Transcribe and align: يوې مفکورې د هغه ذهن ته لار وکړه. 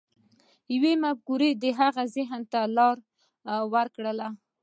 يوې 0.73 0.93
مفکورې 1.03 1.49
د 1.63 1.63
هغه 1.79 2.03
ذهن 2.15 2.41
ته 2.51 2.61
لار 2.75 2.97
وکړه. 3.73 4.27